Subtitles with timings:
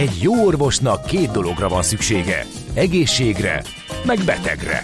[0.00, 2.46] Egy jó orvosnak két dologra van szüksége.
[2.74, 3.62] Egészségre,
[4.04, 4.82] meg betegre.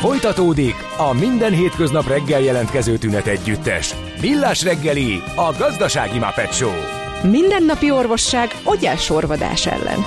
[0.00, 3.94] Folytatódik a minden hétköznap reggel jelentkező tünet együttes.
[4.20, 6.72] Millás reggeli, a gazdasági Muppet Show.
[7.30, 8.48] Mindennapi orvosság
[8.96, 9.98] sorvadás ellen.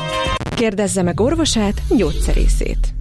[0.55, 2.93] Kérdezze meg orvosát, gyógyszerészét.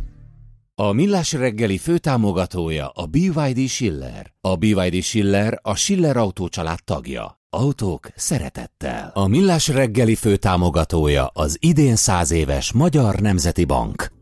[0.75, 4.33] A Millás reggeli főtámogatója a BYD Schiller.
[4.41, 7.40] A BYD Schiller a Schiller Autó család tagja.
[7.53, 9.11] Autók szeretettel.
[9.15, 14.20] A Millás reggeli főtámogatója az idén száz éves Magyar Nemzeti Bank.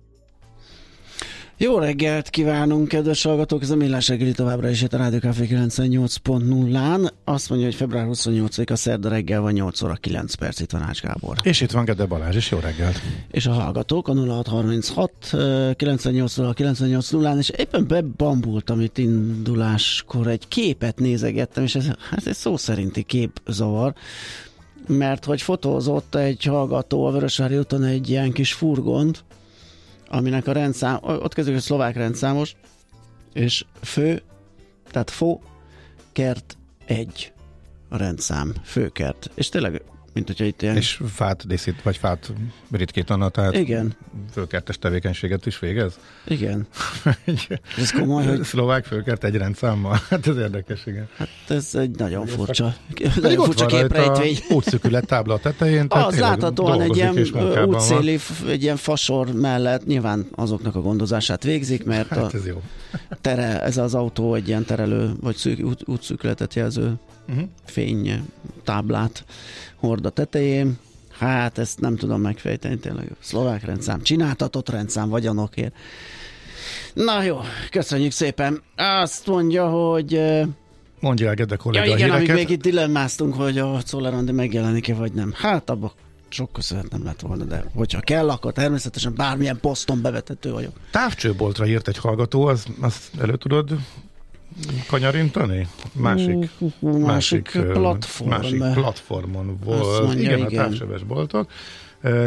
[1.60, 3.62] Jó reggelt kívánunk, kedves hallgatók!
[3.62, 7.10] Ez a Millás reggeli továbbra is itt a Rádió Café 98.0-án.
[7.24, 11.00] Azt mondja, hogy február 28-a szerda reggel van 8 óra 9 perc, itt van Ács
[11.00, 11.36] Gábor.
[11.42, 13.00] És itt van Gede Balázs, és jó reggelt!
[13.30, 15.12] És a hallgatók a 0636
[15.76, 22.36] 98 98 0 és éppen bebambultam itt induláskor egy képet nézegettem, és ez, hát ez
[22.36, 23.94] szó szerinti kép zavar
[24.86, 29.24] mert hogy fotózott egy hallgató a Vörösvári úton egy ilyen kis furgont,
[30.08, 32.56] aminek a rendszám, ott kezdődik a szlovák rendszámos,
[33.32, 34.22] és fő,
[34.90, 35.42] tehát fó,
[36.12, 36.56] kert
[36.86, 37.32] egy
[37.88, 39.30] a rendszám, főkert.
[39.34, 39.82] És tényleg
[40.18, 40.76] mint hogyha itt ilyen...
[40.76, 42.32] És fát díszít, vagy fát
[42.70, 43.96] ritkítana, tehát Igen.
[44.32, 45.98] fölkertes tevékenységet is végez?
[46.26, 46.66] Igen.
[47.78, 48.42] ez komoly, hogy...
[48.42, 50.00] Szlovák fölkert egy rendszámmal.
[50.08, 51.08] Hát ez érdekes, igen.
[51.16, 52.74] Hát ez egy nagyon furcsa,
[53.20, 54.38] nagyon furcsa képrejtvény.
[54.48, 55.86] Útszükület tábla a tetején.
[55.88, 57.18] Az láthatóan egy ilyen
[57.66, 62.62] útszéli, egy ilyen fasor mellett nyilván azoknak a gondozását végzik, mert hát ez jó.
[63.20, 67.48] tere, ez az autó egy ilyen terelő, vagy szűk, út, útszűkületet jelző uh-huh.
[67.64, 68.22] fény
[68.64, 69.24] táblát
[69.76, 70.78] hord a tetején.
[71.18, 75.74] Hát ezt nem tudom megfejteni, tényleg szlovák rendszám, csináltatott rendszám vagyonokért.
[76.94, 77.40] Na jó,
[77.70, 78.62] köszönjük szépen.
[78.76, 80.20] Azt mondja, hogy
[81.00, 85.12] Mondja el, Gede kolléga ja, igen, amíg még itt dilemmáztunk, hogy a Czolerandi megjelenik-e, vagy
[85.12, 85.32] nem.
[85.36, 85.92] Hát abba
[86.28, 90.72] sok köszönet nem lett volna, de hogyha kell, akkor természetesen bármilyen poszton bevetető vagyok.
[90.90, 93.70] Távcsőboltra írt egy hallgató, az, azt elő tudod
[94.88, 95.68] kanyarintani?
[95.92, 98.30] Másik, másik, másik platform.
[98.30, 100.02] Másik platformon volt.
[100.04, 101.50] Mondja, igen, igen, a távcsöves boltok.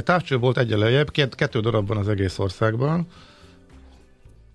[0.03, 3.07] Távcsőbolt egyre lejjebb, két, kettő darab van az egész országban.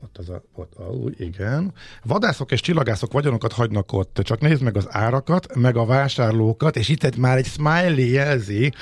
[0.03, 1.73] Ott az a, ott, a, igen.
[2.05, 6.89] Vadászok és csillagászok vagyonokat hagynak ott, csak nézd meg az árakat, meg a vásárlókat, és
[6.89, 8.73] itt egy, már egy smiley jelzi,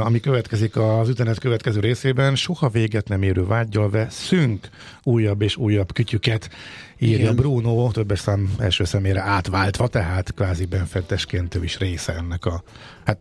[0.00, 4.68] ami következik az üzenet következő részében, soha véget nem érő vágyal veszünk
[5.02, 6.50] újabb és újabb kütyüket,
[6.98, 7.36] írja Igen.
[7.36, 12.62] Bruno, többes szám első szemére átváltva, tehát kvázi benfentesként ő is része ennek a,
[13.04, 13.20] hát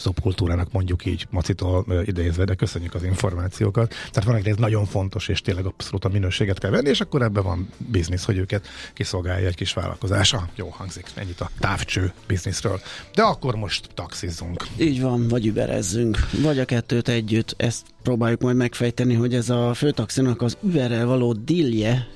[0.00, 3.94] szubkultúrának mondjuk így macitól idézve, de köszönjük az információkat.
[4.10, 7.42] Tehát van egy nagyon fontos, és tényleg abszolút a minőséget kell venni, és akkor ebben
[7.42, 10.48] van biznisz, hogy őket kiszolgálja egy kis vállalkozása.
[10.54, 12.80] Jó hangzik, ennyit a távcső bizniszről.
[13.14, 14.66] De akkor most taxizzunk.
[14.78, 17.54] Így van, vagy überezzünk, vagy a kettőt együtt.
[17.56, 22.08] Ezt próbáljuk majd megfejteni, hogy ez a főtaxinak az Uberrel való dílje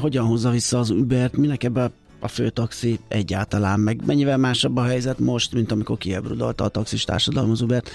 [0.00, 1.90] hogyan hozza vissza az Ubert, minek ebbe
[2.28, 7.60] főtaxi egyáltalán, meg mennyivel másabb a helyzet most, mint amikor kiebrudolta a taxis társadalom az
[7.60, 7.90] Ubert.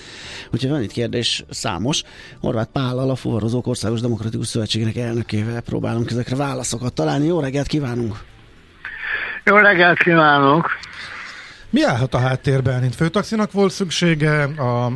[0.51, 2.03] Úgyhogy van itt kérdés számos.
[2.39, 7.25] Horváth Pállal, a Fuvarozók Országos Demokratikus Szövetségének elnökével próbálunk ezekre válaszokat találni.
[7.25, 8.15] Jó reggelt kívánunk!
[9.43, 10.69] Jó reggelt kívánok!
[11.69, 12.81] Mi állhat a háttérben?
[12.81, 14.49] Mint főtaxinak volt szüksége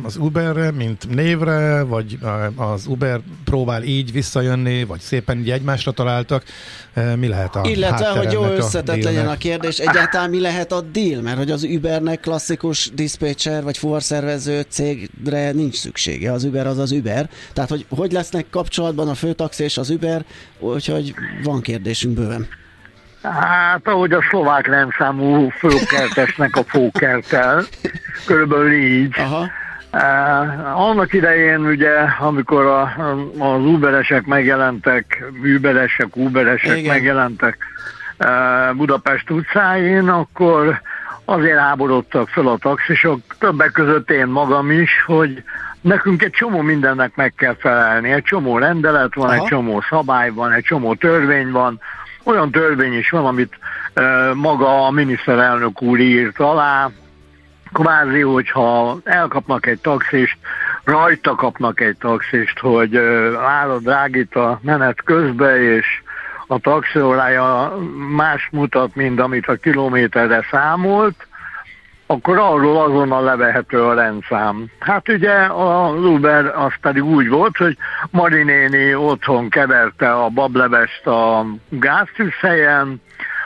[0.04, 2.18] az Uberre, mint névre, vagy
[2.56, 6.44] az Uber próbál így visszajönni, vagy szépen így egymásra találtak?
[6.92, 10.80] E, mi lehet a Illetve, hogy jó összetett legyen a kérdés, egyáltalán mi lehet a
[10.80, 11.20] deal?
[11.20, 16.32] Mert hogy az Ubernek klasszikus dispatcher vagy fuvarszervező cégre nincs szüksége.
[16.32, 17.30] Az Uber az az Uber.
[17.52, 20.24] Tehát, hogy hogy lesznek kapcsolatban a főtaxi és az Uber,
[20.58, 22.48] úgyhogy van kérdésünk bőven.
[23.22, 27.62] Hát, ahogy a szlovák rendszámú főkertesnek a fókertel,
[28.26, 29.14] körülbelül így.
[29.18, 29.46] Aha.
[29.92, 32.82] Uh, annak idején ugye, amikor a,
[33.38, 35.24] az Uberesek megjelentek,
[35.56, 36.94] Uberesek, Uberesek Igen.
[36.94, 37.56] megjelentek
[38.18, 40.80] uh, Budapest utcáin, akkor
[41.24, 45.42] azért háborodtak fel a taxisok, többek között én magam is, hogy
[45.80, 48.12] nekünk egy csomó mindennek meg kell felelni.
[48.12, 49.34] Egy csomó rendelet van, Aha.
[49.34, 51.80] egy csomó szabály van, egy csomó törvény van,
[52.24, 53.58] olyan törvény is van, amit
[54.34, 56.90] maga a miniszterelnök úr írt alá,
[57.72, 60.36] kvázi, hogyha elkapnak egy taxist,
[60.84, 62.96] rajta kapnak egy taxist, hogy
[63.46, 65.86] áll drágít a menet közbe, és
[66.46, 67.76] a taxiórája
[68.16, 71.26] más mutat, mint amit a kilométerre számolt,
[72.12, 74.66] akkor arról azonnal levehető a rendszám.
[74.78, 77.76] Hát ugye a Uber az pedig úgy volt, hogy
[78.10, 83.00] Marinéni otthon keverte a bablevest a gáztűzhelyen,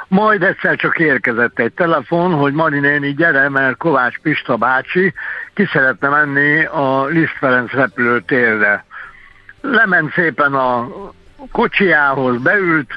[0.08, 5.12] Majd egyszer csak érkezett egy telefon, hogy Mari néni gyere, mert Kovács Pista bácsi
[5.54, 8.84] ki szeretne menni a Liszt Ferenc repülőtérre.
[9.60, 10.88] Lement szépen a
[11.52, 12.90] kocsiához, beült,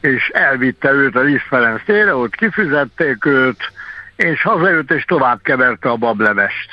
[0.00, 3.72] és elvitte őt a Liszt Ferenc térre, ott kifizették őt,
[4.16, 6.68] és hazajött, és tovább keverte a bablevest.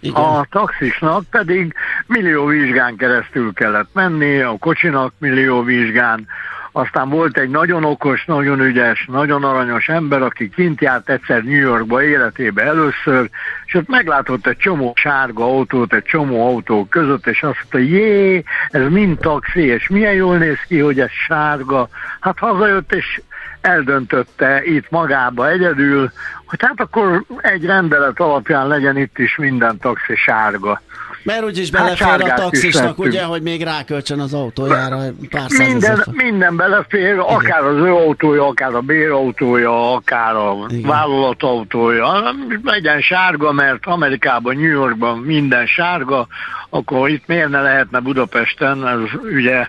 [0.00, 0.22] Igen.
[0.22, 1.74] A taxisnak pedig
[2.06, 6.26] millió vizsgán keresztül kellett menni, a kocsinak millió vizsgán,
[6.72, 11.60] aztán volt egy nagyon okos, nagyon ügyes, nagyon aranyos ember, aki kint járt egyszer New
[11.60, 13.30] Yorkba életébe először,
[13.64, 18.44] és ott meglátott egy csomó sárga autót, egy csomó autó között, és azt mondta, jé,
[18.70, 21.88] ez mind taxi, és milyen jól néz ki, hogy ez sárga.
[22.20, 23.20] Hát hazajött, és
[23.60, 26.12] eldöntötte itt magába egyedül,
[26.46, 30.80] hogy hát akkor egy rendelet alapján legyen itt is minden taxi sárga.
[31.22, 34.98] Mert úgyis hát belefér hát a taxisnak, ugye, hogy még ráköltsön az autójára
[35.30, 37.18] pár minden, minden belefér, Igen.
[37.18, 40.88] akár az ő autója, akár a bérautója, akár a Igen.
[40.88, 42.34] vállalatautója.
[42.62, 46.26] Legyen sárga, mert Amerikában, New Yorkban minden sárga,
[46.70, 49.68] akkor itt miért ne lehetne Budapesten, ez ugye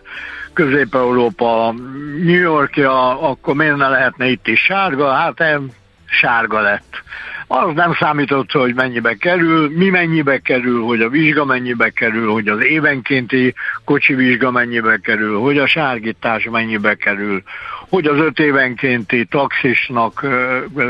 [0.54, 1.74] Közép-Európa,
[2.24, 5.12] New Yorkja, akkor miért ne lehetne itt is sárga?
[5.12, 5.44] Hát
[6.06, 7.04] sárga lett.
[7.48, 12.48] Az nem számított, hogy mennyibe kerül, mi mennyibe kerül, hogy a vizsga mennyibe kerül, hogy
[12.48, 13.54] az évenkénti
[13.86, 17.44] kocsi vizsga mennyibe kerül, hogy a sárgítás mennyibe kerül,
[17.90, 20.26] hogy az öt évenkénti taxisnak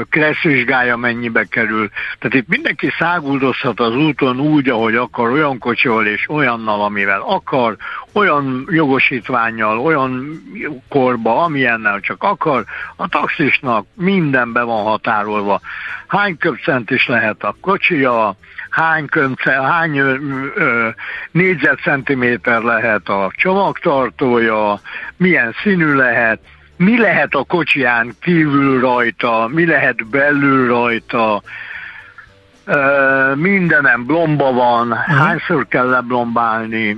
[0.09, 1.89] kresszvizsgája mennyibe kerül.
[2.19, 7.75] Tehát itt mindenki száguldozhat az úton úgy, ahogy akar, olyan kocsival és olyannal, amivel akar,
[8.13, 10.41] olyan jogosítványjal, olyan
[10.89, 12.63] korba, amilyennel csak akar.
[12.95, 15.61] A taxisnak minden be van határolva.
[16.07, 18.35] Hány köpcent is lehet a kocsija,
[18.69, 20.15] hány, kömce, hány ö,
[20.55, 20.89] ö,
[21.31, 24.79] négyzetcentiméter lehet a csomagtartója,
[25.17, 26.39] milyen színű lehet,
[26.77, 31.41] mi lehet a kocsiján kívül rajta, mi lehet belül rajta,
[33.35, 35.17] mindenem blomba van, uh-huh.
[35.17, 36.97] hányszor kell leblombálni,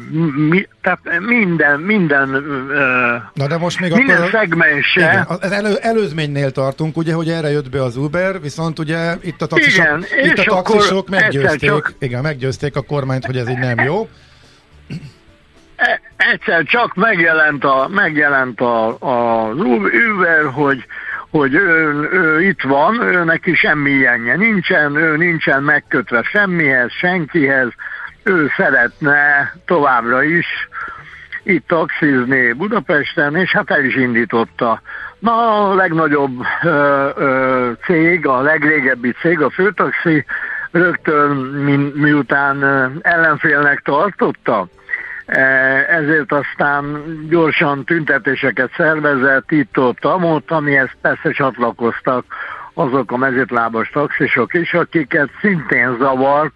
[0.49, 2.29] mi, tehát minden, minden,
[3.33, 4.99] Na de most még minden akkor, szegmense.
[4.99, 9.41] Igen, az elő, előzménynél tartunk, ugye, hogy erre jött be az Uber, viszont ugye itt
[9.41, 11.93] a taxisok, igen, itt a taxisok meggyőzték, csak...
[11.99, 14.09] igen, meggyőzték a kormányt, hogy ez így nem jó.
[15.75, 20.85] E, egyszer csak megjelent, a, megjelent a, a Uber, hogy
[21.33, 27.67] hogy ő, ő itt van, ő neki semmi ilyenje nincsen, ő nincsen megkötve semmihez, senkihez,
[28.23, 30.45] ő szeretne továbbra is
[31.43, 34.81] itt taxizni Budapesten, és hát el is indította.
[35.19, 40.25] Na, a legnagyobb ö, ö, cég, a legrégebbi cég, a főtaxi
[40.71, 42.63] rögtön mi, miután
[43.01, 44.67] ellenfélnek tartotta,
[45.87, 52.25] ezért aztán gyorsan tüntetéseket szervezett itt-ott, amott, amihez persze csatlakoztak
[52.73, 56.55] azok a mezőtlábas taxisok is, akiket szintén zavart,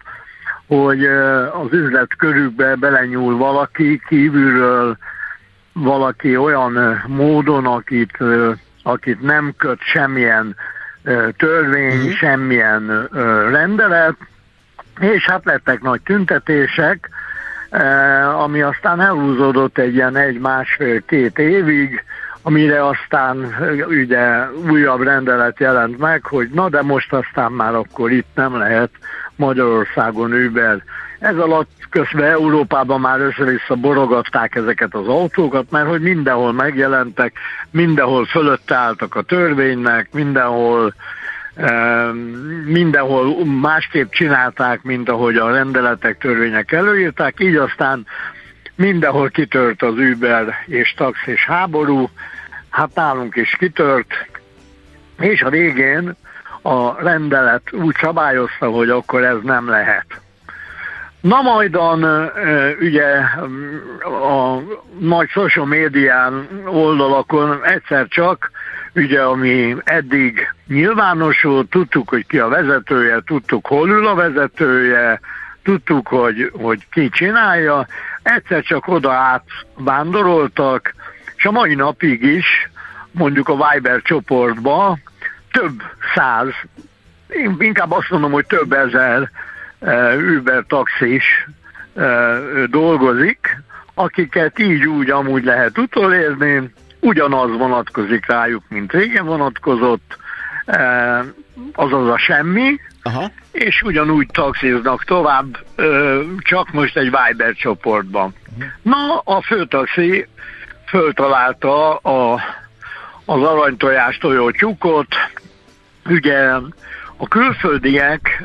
[0.66, 4.96] hogy e, az üzlet körükbe belenyúl valaki kívülről,
[5.72, 8.18] valaki olyan e, módon, akit,
[8.82, 10.56] akit nem köt semmilyen
[11.36, 12.10] törvény, mm.
[12.10, 13.08] semmilyen
[13.50, 14.16] rendelet,
[15.00, 17.08] és hát lettek nagy tüntetések,
[18.44, 22.04] ami aztán elhúzódott egy ilyen egy-másfél-két évig,
[22.42, 23.56] amire aztán
[23.88, 28.90] ugye újabb rendelet jelent meg, hogy na de most aztán már akkor itt nem lehet
[29.36, 30.82] Magyarországon Uber.
[31.18, 37.32] Ez alatt közben Európában már össze-vissza borogatták ezeket az autókat, mert hogy mindenhol megjelentek,
[37.70, 40.94] mindenhol fölött álltak a törvénynek, mindenhol
[42.64, 48.06] mindenhol másképp csinálták, mint ahogy a rendeletek, törvények előírták, így aztán
[48.74, 52.08] mindenhol kitört az Uber és taxis háború,
[52.70, 54.28] hát nálunk is kitört,
[55.18, 56.16] és a végén
[56.62, 60.06] a rendelet úgy szabályozta, hogy akkor ez nem lehet.
[61.20, 62.30] Na majdan
[62.80, 63.16] ugye
[64.02, 64.62] a
[64.98, 68.50] nagy social médián oldalakon egyszer csak
[68.98, 75.20] ugye ami eddig nyilvánosult, tudtuk, hogy ki a vezetője, tudtuk, hol ül a vezetője,
[75.62, 77.86] tudtuk, hogy, hogy ki csinálja,
[78.22, 80.94] egyszer csak oda átvándoroltak,
[81.36, 82.70] és a mai napig is,
[83.10, 84.98] mondjuk a Viber csoportba
[85.52, 85.82] több
[86.14, 86.48] száz,
[87.58, 89.30] inkább azt mondom, hogy több ezer
[90.36, 91.48] Uber taxis
[92.66, 93.62] dolgozik,
[93.94, 96.70] akiket így úgy amúgy lehet utolérni,
[97.08, 100.16] ugyanaz vonatkozik rájuk, mint régen vonatkozott,
[100.66, 101.24] e,
[101.74, 103.30] azaz a semmi, Aha.
[103.52, 105.58] és ugyanúgy taxiznak tovább,
[106.38, 108.34] csak most egy Viber csoportban.
[108.50, 108.70] Uh-huh.
[108.82, 110.26] Na, a főtaxi
[110.86, 112.40] föltalálta a,
[113.24, 115.14] az aranytojás tojó tyukot.
[116.06, 116.50] Ugye
[117.16, 118.44] a külföldiek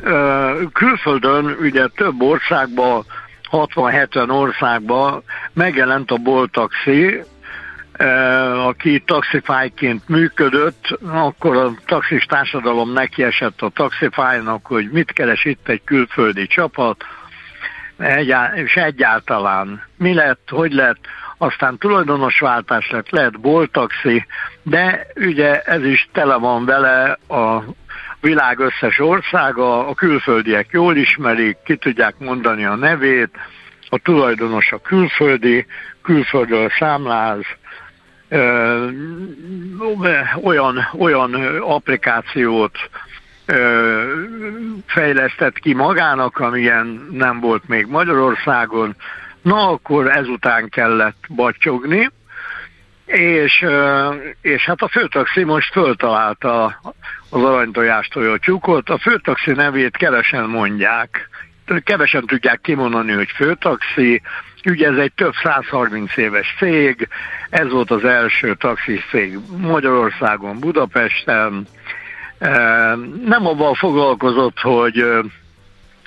[0.72, 3.04] külföldön ugye több országban
[3.50, 7.22] 60-70 országban megjelent a boltaxi,
[8.66, 15.84] aki taxifájként működött, akkor a taxis társadalom nekiesett a taxifájnak, hogy mit keres itt egy
[15.84, 17.04] külföldi csapat,
[18.54, 20.98] és egyáltalán mi lett, hogy lett,
[21.38, 24.26] aztán tulajdonosváltás lett, lett boltaxi,
[24.62, 27.62] de ugye ez is tele van vele a
[28.20, 33.30] világ összes országa, a külföldiek jól ismerik, ki tudják mondani a nevét,
[33.88, 35.66] a tulajdonos a külföldi,
[36.02, 37.42] külföldről számláz,
[38.34, 38.88] ö,
[40.42, 42.78] olyan, olyan applikációt
[43.46, 44.02] ö,
[44.86, 48.96] fejlesztett ki magának, amilyen nem volt még Magyarországon,
[49.42, 52.10] na akkor ezután kellett batyogni,
[53.06, 53.64] és,
[54.40, 56.80] és hát a főtaxi most föltalálta
[57.30, 58.08] az aranytojás
[58.40, 58.88] tyúkot.
[58.88, 61.28] A főtaxi nevét keresen mondják,
[61.84, 64.22] kevesen tudják kimondani, hogy főtaxi,
[64.64, 67.08] ugye ez egy több 130 éves cég,
[67.50, 69.16] ez volt az első taxis
[69.60, 71.66] Magyarországon, Budapesten,
[73.24, 75.04] nem abban foglalkozott, hogy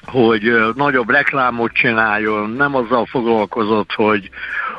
[0.06, 4.30] hogy nagyobb reklámot csináljon, nem azzal foglalkozott, hogy,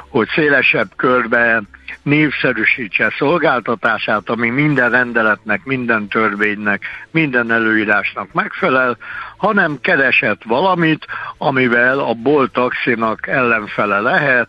[0.09, 1.69] hogy szélesebb körben
[2.03, 8.97] népszerűsítse szolgáltatását, ami minden rendeletnek, minden törvénynek, minden előírásnak megfelel,
[9.37, 11.07] hanem keresett valamit,
[11.39, 14.49] amivel a bolt taxinak ellenfele lehet,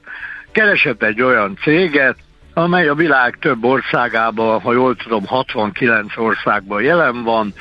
[0.51, 2.15] keresett egy olyan céget,
[2.53, 7.53] amely a világ több országában, ha jól tudom, 69 országban jelen van,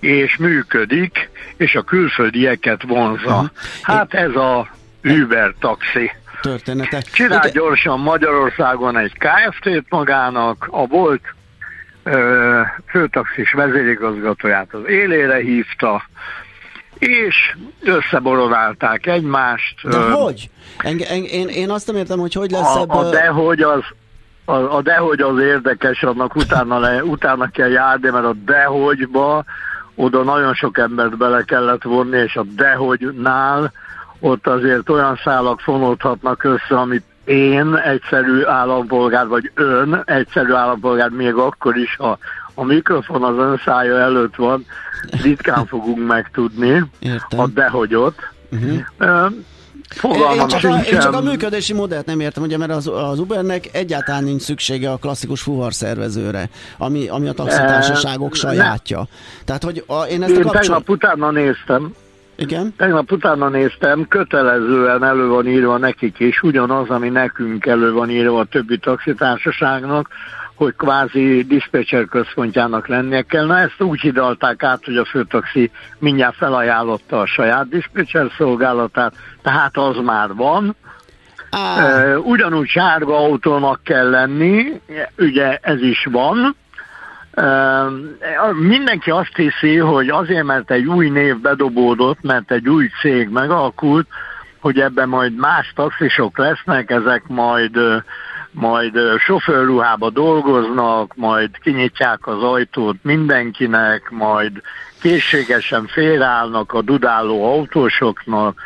[0.00, 3.50] és működik, és a külföldieket vonza.
[3.82, 4.68] Hát ez a
[5.04, 6.10] Uber taxi
[6.40, 7.00] története.
[7.00, 11.22] Csinál gyorsan Magyarországon egy KFT-t magának, a volt
[12.02, 16.02] ö, főtaxis vezérigazgatóját az élére hívta,
[16.98, 19.88] és összeboronálták egymást.
[19.88, 20.50] De ö, hogy?
[20.78, 22.96] Enge, enge, én, én azt nem értem, hogy hogy lesz a, ebből...
[22.96, 23.82] A dehogy az,
[24.44, 29.44] a, a dehogy az érdekes, annak utána, le, utána kell járni, mert a dehogyba
[29.94, 33.72] oda nagyon sok embert bele kellett vonni, és a dehogynál
[34.24, 41.34] ott azért olyan szálak fonódhatnak össze, amit én, egyszerű állampolgár, vagy ön, egyszerű állampolgár, még
[41.34, 42.18] akkor is, ha
[42.54, 44.66] a mikrofon az ön szája előtt van,
[45.22, 47.40] ritkán fogunk megtudni Értem.
[47.40, 48.14] a dehogyot.
[48.52, 49.32] Uh-huh.
[49.88, 53.18] Fogalmam én, csak a, én csak a működési modellt nem értem, ugye, mert az, az
[53.18, 59.06] Ubernek egyáltalán nincs szüksége a klasszikus fuvarszervezőre, ami, ami a taxitársaságok sajátja.
[59.44, 60.60] Tehát, hogy a, én ezt én a kapcsol...
[60.60, 61.94] tegnap utána néztem,
[62.36, 62.74] igen.
[62.76, 68.38] Tegnap utána néztem, kötelezően elő van írva nekik is, ugyanaz, ami nekünk elő van írva
[68.38, 70.08] a többi taxitársaságnak,
[70.54, 73.46] hogy kvázi diszpécser központjának lennie kell.
[73.46, 79.76] Na ezt úgy hidalták át, hogy a főtaxi mindjárt felajánlotta a saját diszpécser szolgálatát, tehát
[79.76, 80.76] az már van.
[81.50, 82.26] Ah.
[82.26, 84.80] Ugyanúgy sárga autónak kell lenni,
[85.18, 86.56] ugye ez is van,
[88.60, 94.06] Mindenki azt hiszi, hogy azért, mert egy új név bedobódott, mert egy új cég megalakult,
[94.60, 97.78] hogy ebben majd más taxisok lesznek, ezek majd
[98.54, 104.52] majd sofőrruhába dolgoznak, majd kinyitják az ajtót mindenkinek, majd
[105.00, 108.60] készségesen félreállnak a dudáló autósoknak,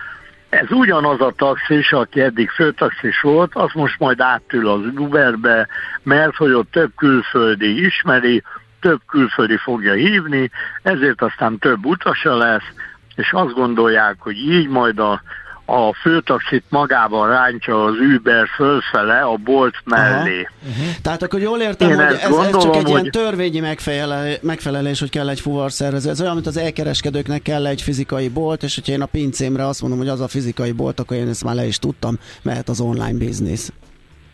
[0.49, 5.69] ez ugyanaz a taxis, aki eddig főtaxis volt, az most majd átül az Uberbe,
[6.03, 8.43] mert hogy ott több külföldi ismeri,
[8.81, 10.51] több külföldi fogja hívni,
[10.83, 12.73] ezért aztán több utasa lesz,
[13.15, 15.23] és azt gondolják, hogy így majd a,
[15.71, 20.49] a főtaxit magával rántja az Uber fölfele a bolt mellé.
[20.69, 20.87] Uh-huh.
[21.03, 22.91] Tehát akkor jól értem, Én hogy ez, gondolom, ez csak egy hogy...
[22.91, 26.11] ilyen törvényi megfelelés, megfelelés, hogy kell egy fuvarszervező.
[26.11, 29.81] Ez olyan, mint az elkereskedőknek kell egy fizikai bolt, és hogyha én a pincémre azt
[29.81, 32.81] mondom, hogy az a fizikai bolt, akkor én ezt már le is tudtam, mehet az
[32.81, 33.73] online biznisz.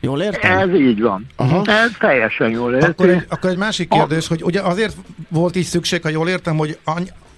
[0.01, 0.59] Jól értem?
[0.59, 1.27] Ez így van.
[1.37, 1.63] Aha.
[1.67, 2.91] Ez teljesen jól értem.
[2.91, 4.29] Akkor egy, akkor egy másik kérdés, a...
[4.29, 4.97] hogy ugye azért
[5.29, 6.79] volt is szükség, ha jól értem, hogy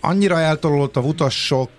[0.00, 1.70] annyira eltolódott a utasok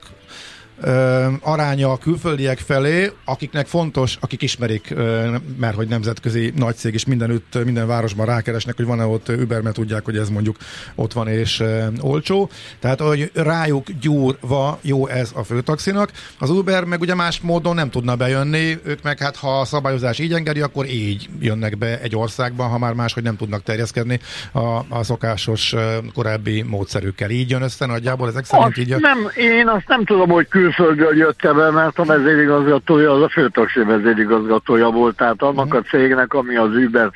[0.82, 7.06] ö, aránya a külföldiek felé, akiknek fontos, akik ismerik, ö, mert hogy nemzetközi nagycég is
[7.06, 10.56] mindenütt, minden városban rákeresnek, hogy van-e ott Uber, mert tudják, hogy ez mondjuk
[10.96, 12.50] ott van és ö, olcsó.
[12.80, 16.12] Tehát, hogy rájuk gyúrva jó ez a főtaxinak.
[16.40, 20.20] Az Uber meg ugye más módon nem tudna bejönni, ők meg hát ha a szabályozás
[20.20, 24.20] így engedi, akkor így jönnek be egy országban, ha már máshogy nem tudnak terjeszkedni
[24.52, 25.76] a, a szokásos
[26.14, 27.30] korábbi módszerükkel.
[27.30, 28.98] Így jön össze nagyjából ezek szerint azt így a...
[29.00, 33.30] nem, én azt nem tudom, hogy kül külföldről jöttem be, mert a vezérigazgatója az a
[33.30, 37.16] főtaxi vezérigazgatója volt, tehát annak a cégnek, ami az Ubert,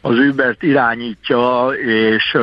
[0.00, 2.38] az Ubert irányítja, és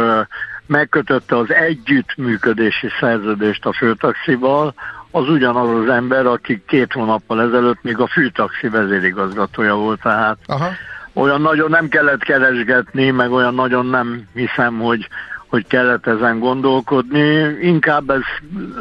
[0.65, 4.73] megkötötte az együttműködési szerződést a főtaxival,
[5.11, 10.69] az ugyanaz az ember, aki két hónappal ezelőtt még a főtaxi vezérigazgatója volt, tehát Aha.
[11.13, 15.07] olyan nagyon nem kellett keresgetni, meg olyan nagyon nem hiszem, hogy
[15.47, 17.57] hogy kellett ezen gondolkodni.
[17.61, 18.21] Inkább ez,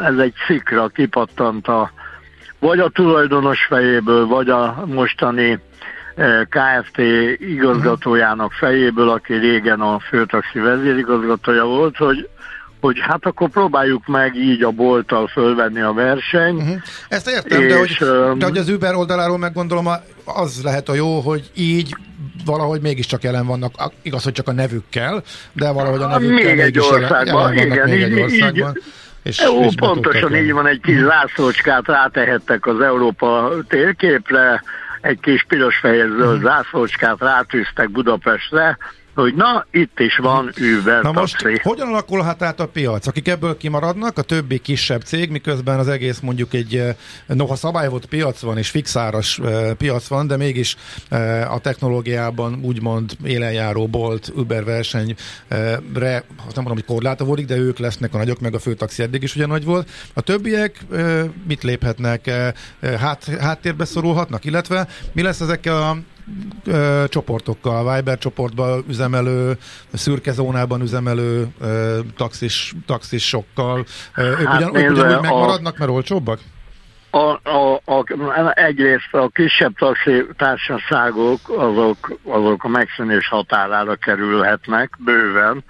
[0.04, 1.90] ez egy szikra kipattant a,
[2.58, 5.58] vagy a tulajdonos fejéből, vagy a mostani
[6.14, 6.98] eh, KFT
[7.38, 12.28] igazgatójának fejéből, aki régen a főtaxi vezérigazgatója volt, hogy
[12.80, 16.60] hogy hát akkor próbáljuk meg így a bolttal fölvenni a versenyt.
[16.60, 16.76] Uh-huh.
[17.08, 19.86] Ezt értem, és, de, hogy, de hogy az Uber oldaláról meggondolom,
[20.26, 21.96] az lehet a jó, hogy így
[22.44, 26.78] valahogy mégiscsak jelen vannak, igaz, hogy csak a nevükkel, de valahogy a nevükkel még egy
[26.78, 28.72] országban, jelen, igen, még így, egy országban.
[28.76, 28.82] Így,
[29.22, 34.62] és, Jó, és pontosan így van, egy kis zászlócskát rátehettek az Európa térképre,
[35.00, 36.44] egy kis piros-fehér zöld mhm.
[36.44, 38.78] zászlócskát rátűztek Budapestre,
[39.16, 41.44] hogy na, itt is van Uber Na taxi.
[41.44, 43.06] most hogyan alakulhat át a piac?
[43.06, 46.94] Akik ebből kimaradnak, a többi kisebb cég, miközben az egész mondjuk egy, eh,
[47.26, 50.76] noha szabályozott piac van és fixáras eh, piac van, de mégis
[51.08, 55.14] eh, a technológiában úgymond élenjáró bolt, Uber versenyre,
[55.48, 56.22] nem
[56.54, 59.64] mondom, hogy korlátozódik, de ők lesznek a nagyok, meg a főtaxi eddig is ugyan nagy
[59.64, 59.90] volt.
[60.14, 60.84] A többiek
[61.46, 62.30] mit léphetnek?
[62.98, 65.96] Hát, háttérbe szorulhatnak, illetve mi lesz ezekkel a
[66.66, 69.56] ö, csoportokkal, Viber csoportban üzemelő,
[69.92, 73.84] szürke zónában üzemelő ö, taxis, taxisokkal.
[74.16, 76.38] Ö, ők hát ugyan, nézve, ők ugyanúgy megmaradnak, mert olcsóbbak?
[77.10, 78.04] A, a, a,
[78.54, 85.64] egyrészt a kisebb taxi társaságok azok, azok a megszűnés határára kerülhetnek bőven,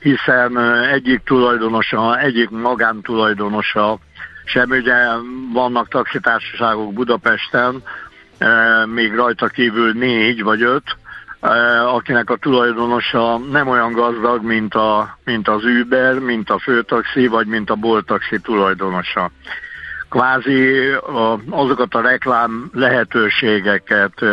[0.00, 0.58] hiszen
[0.92, 3.98] egyik tulajdonosa, egyik magántulajdonosa
[4.44, 4.94] sem, ugye
[5.52, 7.82] vannak taxitársaságok Budapesten,
[8.86, 10.96] még rajta kívül négy vagy öt,
[11.86, 17.46] akinek a tulajdonosa nem olyan gazdag, mint, a, mint az Uber, mint a főtaxi, vagy
[17.46, 19.30] mint a boltaxi tulajdonosa.
[20.10, 20.90] Kvázi
[21.50, 24.24] azokat a reklám lehetőségeket,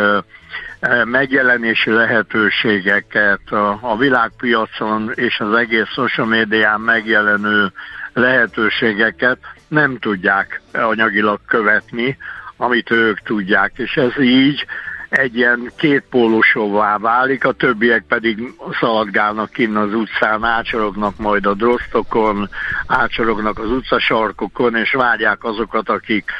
[1.04, 3.40] megjelenési lehetőségeket,
[3.80, 7.72] a világpiacon és az egész social médián megjelenő
[8.12, 12.16] lehetőségeket nem tudják anyagilag követni,
[12.56, 14.66] amit ők tudják, és ez így
[15.08, 22.48] egy ilyen kétpólusóvá válik, a többiek pedig szaladgálnak kinn az utcán, ácsorognak majd a drosztokon,
[22.86, 26.30] ácsorognak az utcasarkokon, és várják azokat, akik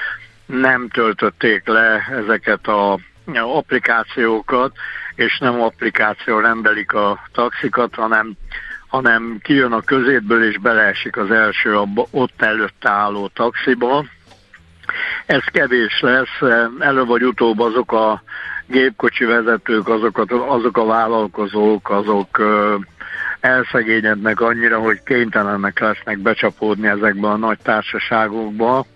[0.46, 2.98] nem töltötték le ezeket a
[3.34, 4.72] applikációkat,
[5.14, 8.32] és nem applikáció rendelik a taxikat, hanem,
[8.88, 14.04] hanem kijön a közétből, és beleesik az első a ott előtt álló taxiba,
[15.26, 18.22] ez kevés lesz, elő vagy utóbb azok a
[18.66, 22.40] gépkocsi vezetők, azok a, azok a vállalkozók, azok
[23.40, 28.86] elszegényednek annyira, hogy kénytelenek lesznek becsapódni ezekbe a nagy társaságokba.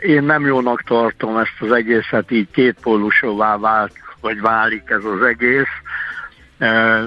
[0.00, 5.72] Én nem jónak tartom ezt az egészet, így kétpólusóvá vált, vagy válik ez az egész.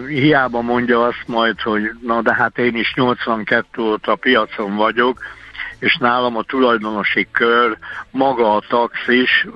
[0.07, 5.17] Hiába mondja azt majd, hogy na de hát én is 82 óta piacon vagyok,
[5.81, 7.77] és nálam a tulajdonosi kör,
[8.11, 9.47] maga a taxis,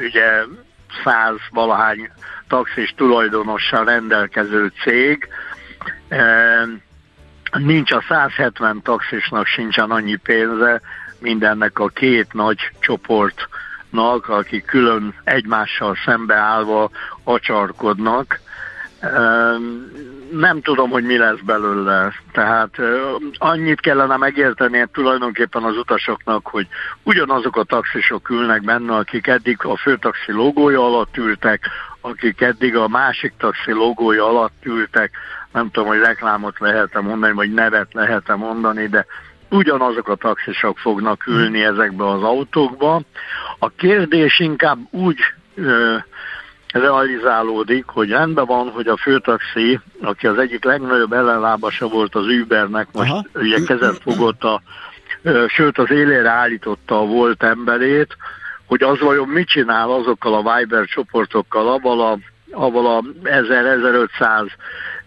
[0.00, 0.44] ugye
[1.04, 2.10] száz valahány
[2.48, 5.28] taxis tulajdonossal rendelkező cég,
[7.58, 10.80] nincs a 170 taxisnak sincsen annyi pénze,
[11.18, 16.90] mindennek a két nagy csoportnak, akik külön egymással szembeállva
[17.24, 18.40] acsarkodnak,
[20.38, 22.12] nem tudom, hogy mi lesz belőle.
[22.32, 22.70] Tehát
[23.38, 26.66] annyit kellene megérteni tulajdonképpen az utasoknak, hogy
[27.02, 31.68] ugyanazok a taxisok ülnek benne, akik eddig a főtaxi logója alatt ültek,
[32.00, 35.10] akik eddig a másik taxi logója alatt ültek,
[35.52, 39.06] nem tudom, hogy reklámot lehet-e mondani, vagy nevet lehet-e mondani, de
[39.50, 43.00] ugyanazok a taxisok fognak ülni ezekbe az autókba.
[43.58, 45.18] A kérdés inkább úgy
[46.72, 52.86] realizálódik, hogy rendben van, hogy a főtaxi, aki az egyik legnagyobb ellenlábasa volt az Ubernek,
[52.92, 53.24] most Aha.
[53.34, 54.62] ugye kezet fogott a,
[55.48, 58.16] sőt az élére állította a volt emberét,
[58.66, 62.18] hogy az vajon mit csinál azokkal a Viber csoportokkal, abban a,
[62.50, 64.46] abban a 1000-1500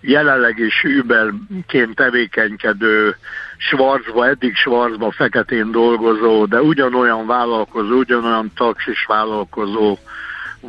[0.01, 3.15] jelenleg is Uberként tevékenykedő
[3.57, 9.97] Schwarzba, eddig Schwarzba feketén dolgozó, de ugyanolyan vállalkozó, ugyanolyan taxis vállalkozó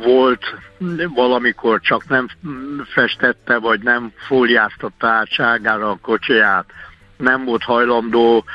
[0.03, 0.43] volt
[1.15, 2.27] valamikor csak nem
[2.93, 6.65] festette, vagy nem fóliáztatta át a kocsiját,
[7.17, 8.45] nem volt hajlandó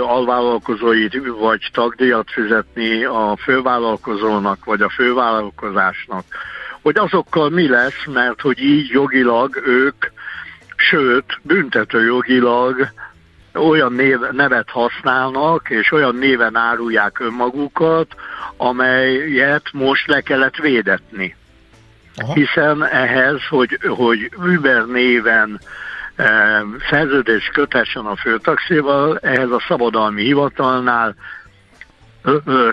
[0.00, 6.24] alvállalkozói vagy tagdíjat fizetni a fővállalkozónak vagy a fővállalkozásnak,
[6.82, 10.06] hogy azokkal mi lesz, mert hogy így jogilag ők,
[10.76, 12.92] sőt, büntető jogilag
[13.54, 18.14] olyan név, nevet használnak, és olyan néven árulják önmagukat,
[18.56, 21.36] amelyet most le kellett védetni.
[22.16, 22.32] Aha.
[22.32, 25.60] Hiszen ehhez, hogy, hogy Uber néven
[26.16, 31.14] e, szerződés kötessen a főtaxival, ehhez a szabadalmi hivatalnál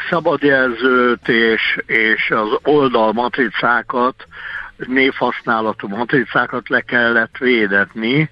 [0.10, 4.28] szabadjelzőt és, és az oldal matricákat,
[4.88, 8.30] névhasználatú matricákat le kellett védetni,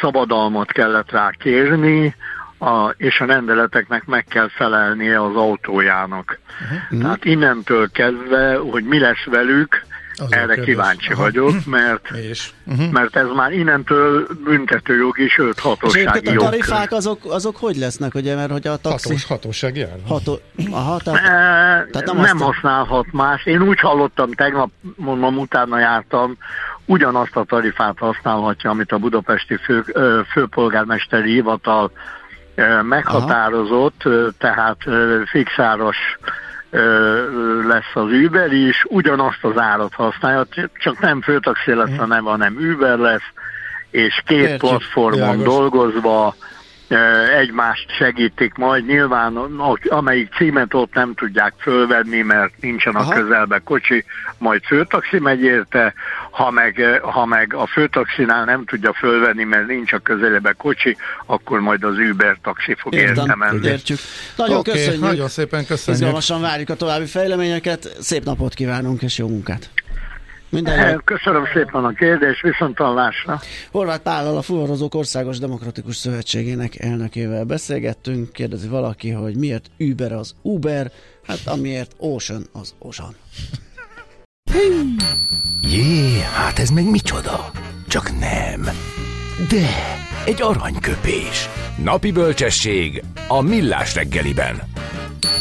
[0.00, 2.14] szabadalmat kellett rá kérni,
[2.58, 6.38] a, és a rendeleteknek meg kell felelnie az autójának.
[6.62, 7.00] Uh-huh.
[7.00, 11.22] Tehát innentől kezdve, hogy mi lesz velük, az Erre kíváncsi Aha.
[11.22, 12.50] vagyok, mert, és?
[12.64, 12.90] Uh-huh.
[12.90, 16.42] mert ez már innentől büntetőjogi, sőt hatósági jog.
[16.42, 19.08] a tarifák azok, azok hogy lesznek, ugye, mert hogy a taxi...
[19.08, 19.98] Hatós, hatósági ár.
[20.08, 20.38] Ható...
[20.70, 23.46] Aha, tehát, e, tehát nem, nem használhat más.
[23.46, 26.36] Én úgy hallottam, tegnap mondom, utána jártam,
[26.86, 29.84] ugyanazt a tarifát használhatja, amit a budapesti fő,
[30.32, 31.90] főpolgármesteri hivatal
[32.82, 34.30] meghatározott, Aha.
[34.38, 34.76] tehát
[35.26, 35.96] fixáros
[37.66, 42.56] lesz az Uber is, ugyanazt az árat használja, csak nem főtaxi lesz a neve, hanem
[42.72, 43.28] Uber lesz,
[43.90, 44.60] és két Értjük.
[44.60, 45.44] platformon Járgos.
[45.44, 46.34] dolgozva
[47.38, 48.86] egymást segítik majd.
[48.86, 49.36] Nyilván
[49.88, 53.14] amelyik címet ott nem tudják fölvenni, mert nincsen a Aha.
[53.14, 54.04] közelbe kocsi,
[54.38, 55.94] majd főtaxi megy érte,
[56.30, 61.60] ha meg, ha meg a főtaxinál nem tudja fölvenni, mert nincs a közelébe kocsi, akkor
[61.60, 63.66] majd az Uber taxi fog érte menni.
[63.66, 63.98] Értjük.
[64.36, 65.02] Nagyon okay, köszönjük.
[65.02, 66.02] Nagyon szépen köszönjük.
[66.02, 67.96] Izgalmasan várjuk a további fejleményeket.
[68.00, 69.70] Szép napot kívánunk és jó munkát!
[70.54, 73.40] Minden Köszönöm szépen a kérdést, viszont hallásra.
[73.70, 78.32] Horváth Pállal, a Fuvarozók Országos Demokratikus Szövetségének elnökével beszélgettünk.
[78.32, 80.90] Kérdezi valaki, hogy miért Uber az Uber?
[81.26, 83.14] Hát amiért Ocean az Ocean.
[85.60, 87.50] Jé, hát ez meg micsoda?
[87.88, 88.62] Csak nem.
[89.48, 89.68] De,
[90.24, 91.48] egy aranyköpés.
[91.84, 94.62] Napi bölcsesség a millás reggeliben.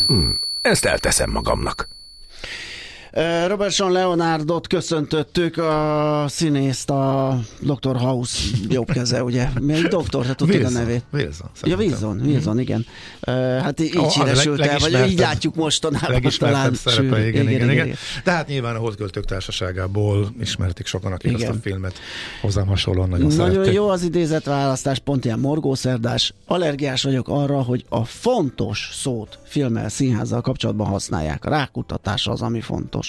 [0.07, 0.29] Hm,
[0.61, 1.92] ezt elteszem magamnak.
[3.47, 7.95] Robert Sean Leonardot köszöntöttük, a színészt, a Dr.
[7.95, 8.37] House
[8.69, 9.47] jobb keze, ugye?
[9.61, 11.03] Még doktor, te tudtad a nevét?
[11.11, 11.49] Wilson.
[11.63, 12.85] Ja, Wilson, Wilson, igen.
[13.61, 16.73] Hát így oh, híresült el, vagy így látjuk mostanában talán.
[16.73, 17.97] szerepe, igen, igen, igen, igen, igen.
[18.23, 21.49] De hát nyilván a Holdköltők társaságából ismerték sokan, akik igen.
[21.49, 21.93] azt a filmet
[22.41, 23.73] hozzám hasonlóan nagyon Nagyon szerették.
[23.73, 26.33] jó az idézet választás, pont ilyen morgószerdás.
[26.45, 31.45] Allergiás vagyok arra, hogy a fontos szót filmmel, színházzal kapcsolatban használják.
[31.45, 33.02] A rákutatás az, ami fontos.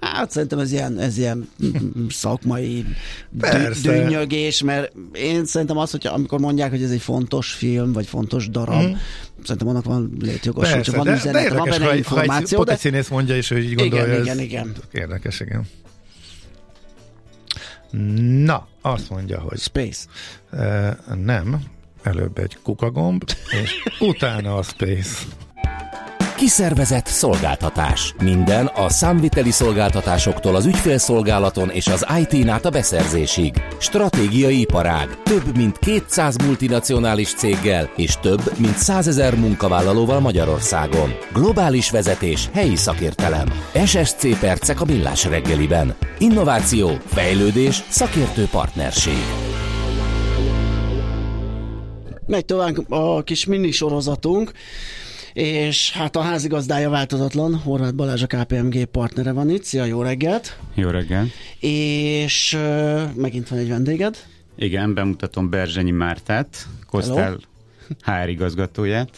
[0.00, 1.48] Hát szerintem ez ilyen, ez ilyen
[2.08, 2.84] szakmai
[3.82, 8.48] dünnyögés, mert én szerintem az, hogy amikor mondják, hogy ez egy fontos film, vagy fontos
[8.48, 8.92] darab, mm.
[9.42, 12.58] szerintem annak van létjogos, van de, üzenet, de van benne információ.
[12.58, 14.06] Ha egy színész mondja is, hogy így gondolja.
[14.06, 14.76] Igen, igen, igen.
[14.92, 15.66] Érdekes, igen.
[18.44, 19.58] Na, azt mondja, hogy...
[19.58, 20.06] Space.
[20.52, 21.62] Uh, nem,
[22.02, 23.22] előbb egy kukagomb,
[23.62, 25.24] és utána a Space.
[26.38, 28.14] Kiszervezett szolgáltatás.
[28.22, 33.62] Minden a számviteli szolgáltatásoktól az ügyfélszolgálaton és az IT-n át a beszerzésig.
[33.78, 35.22] Stratégiai iparág.
[35.22, 41.14] Több mint 200 multinacionális céggel és több mint 100 ezer munkavállalóval Magyarországon.
[41.32, 43.48] Globális vezetés, helyi szakértelem.
[43.86, 45.94] SSC Percek a millás reggeliben.
[46.18, 49.24] Innováció, fejlődés, szakértő partnerség.
[52.26, 54.52] Megy tovább a kis mini sorozatunk
[55.38, 59.62] és hát a házigazdája változatlan, Horváth Balázs a KPMG partnere van itt.
[59.62, 60.58] Szia, jó reggelt!
[60.74, 61.28] Jó reggelt!
[61.60, 64.16] És uh, megint van egy vendéged.
[64.56, 67.38] Igen, bemutatom Berzsenyi Mártát, Kosztál
[68.04, 69.10] HR igazgatóját.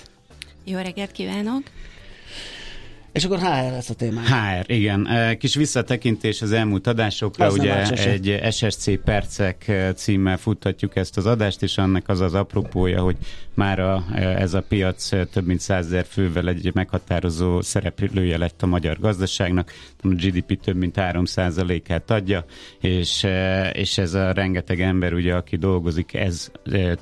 [0.64, 1.62] Jó reggelt kívánok!
[3.12, 4.26] És akkor HR lesz a témánk.
[4.26, 5.08] HR, igen.
[5.38, 11.62] Kis visszatekintés az elmúlt adásokra, az ugye egy SSC percek címmel futtatjuk ezt az adást,
[11.62, 13.16] és annak az az apropója, hogy
[13.54, 18.98] már a, ez a piac több mint százezer fővel egy meghatározó szereplője lett a magyar
[18.98, 22.44] gazdaságnak, a GDP több mint 3%-át adja,
[22.80, 23.26] és,
[23.72, 26.50] és ez a rengeteg ember, ugye, aki dolgozik, ez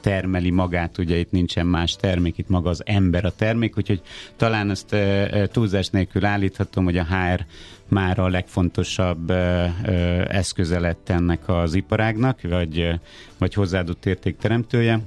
[0.01, 4.01] termeli magát, ugye itt nincsen más termék, itt maga az ember a termék, úgyhogy
[4.37, 4.97] talán ezt
[5.53, 7.45] túlzás nélkül állíthatom, hogy a HR
[7.89, 9.31] már a legfontosabb
[10.29, 13.01] eszköze lett ennek az iparágnak, vagy,
[13.39, 15.01] vagy hozzáadott értékteremtője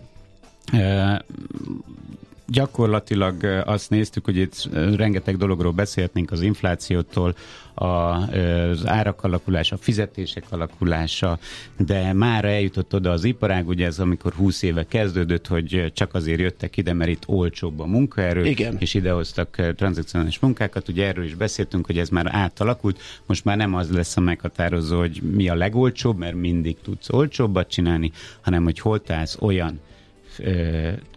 [2.51, 7.35] gyakorlatilag azt néztük, hogy itt rengeteg dologról beszélhetnénk az inflációtól,
[7.73, 11.39] az árak alakulása, a fizetések alakulása,
[11.77, 16.39] de már eljutott oda az iparág, ugye ez amikor 20 éve kezdődött, hogy csak azért
[16.39, 18.75] jöttek ide, mert itt olcsóbb a munkaerő, Igen.
[18.79, 23.75] és idehoztak tranzakcionális munkákat, ugye erről is beszéltünk, hogy ez már átalakult, most már nem
[23.75, 28.11] az lesz a meghatározó, hogy mi a legolcsóbb, mert mindig tudsz olcsóbbat csinálni,
[28.41, 29.79] hanem hogy hol találsz olyan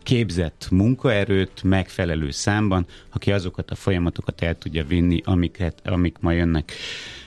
[0.02, 6.72] képzett munkaerőt megfelelő számban, aki azokat a folyamatokat el tudja vinni, amiket, amik ma jönnek.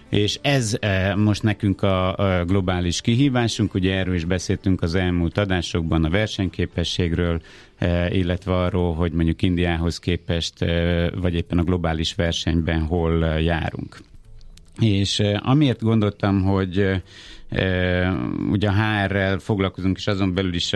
[0.09, 0.77] És ez
[1.15, 7.41] most nekünk a, globális kihívásunk, ugye erről is beszéltünk az elmúlt adásokban a versenyképességről,
[8.09, 10.53] illetve arról, hogy mondjuk Indiához képest,
[11.15, 13.97] vagy éppen a globális versenyben hol járunk.
[14.79, 17.01] És amiért gondoltam, hogy
[18.51, 20.69] Ugye a HR-rel foglalkozunk, és azon belül is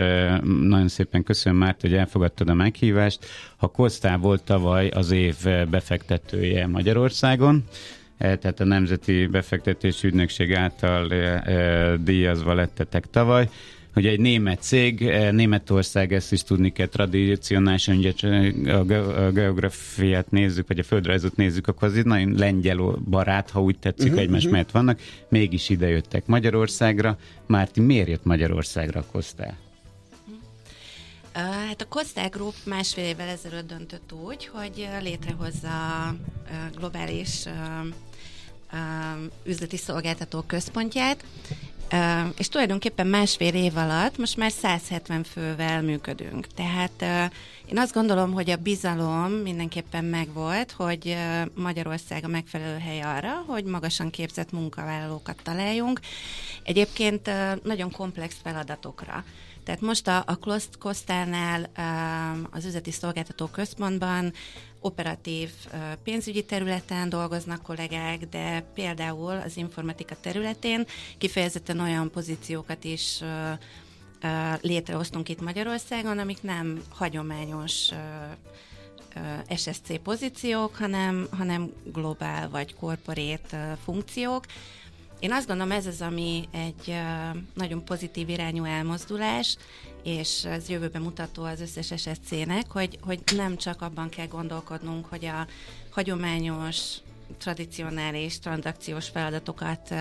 [0.44, 3.26] nagyon szépen köszönöm már, hogy elfogadtad a meghívást.
[3.56, 5.36] A Kosztá volt tavaly az év
[5.70, 7.64] befektetője Magyarországon,
[8.18, 11.08] tehát a Nemzeti Befektetési Ügynökség által
[11.96, 13.48] díjazva lettetek tavaly,
[13.92, 18.12] hogy egy német cég, eh, Németország, ezt is tudni kell tradicionálisan, ugye
[19.16, 22.76] a geografiát nézzük, vagy a földrajzot nézzük, akkor az egy nagyon lengyel
[23.10, 24.52] barát, ha úgy tetszik, uh-huh, egymás uh-huh.
[24.52, 27.18] mellett vannak, mégis ide jöttek Magyarországra.
[27.46, 29.56] Márti, miért jött Magyarországra a Kosztál?
[31.32, 36.14] Hát a Kosztál Group másfél évvel ezelőtt döntött úgy, hogy létrehozza a
[36.76, 37.44] globális
[39.44, 41.24] üzleti szolgáltató központját,
[42.38, 46.46] és tulajdonképpen másfél év alatt most már 170 fővel működünk.
[46.46, 47.30] Tehát
[47.66, 51.16] én azt gondolom, hogy a bizalom mindenképpen megvolt, hogy
[51.54, 56.00] Magyarország a megfelelő hely arra, hogy magasan képzett munkavállalókat találjunk.
[56.62, 57.30] Egyébként
[57.62, 59.24] nagyon komplex feladatokra.
[59.64, 60.38] Tehát most a, a
[60.78, 61.70] Kosztánál
[62.50, 64.32] az üzleti szolgáltató központban
[64.80, 65.50] operatív
[66.04, 70.86] pénzügyi területen dolgoznak kollégák, de például az informatika területén
[71.18, 73.22] kifejezetten olyan pozíciókat is
[74.60, 77.88] létrehoztunk itt Magyarországon, amik nem hagyományos
[79.56, 84.44] SSC pozíciók, hanem, hanem globál vagy korporét funkciók.
[85.22, 86.94] Én azt gondolom, ez az, ami egy
[87.54, 89.56] nagyon pozitív irányú elmozdulás,
[90.02, 95.24] és ez jövőben mutató az összes SSC-nek, hogy, hogy nem csak abban kell gondolkodnunk, hogy
[95.24, 95.46] a
[95.90, 96.76] hagyományos,
[97.38, 99.94] tradicionális, tranzakciós feladatokat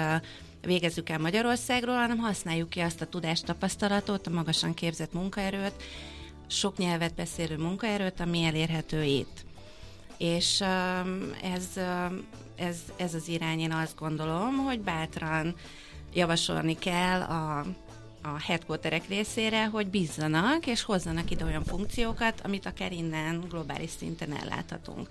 [0.62, 5.84] végezzük el Magyarországról, hanem használjuk ki azt a tudást, tapasztalatot, a magasan képzett munkaerőt,
[6.48, 9.46] sok nyelvet beszélő munkaerőt, ami elérhető itt.
[10.18, 10.62] És
[11.42, 11.80] ez,
[12.62, 15.56] ez, ez az irány, én azt gondolom, hogy bátran
[16.14, 17.66] javasolni kell a
[18.22, 24.34] a headquarterek részére, hogy bízzanak és hozzanak ide olyan funkciókat, amit akár innen globális szinten
[24.34, 25.08] elláthatunk.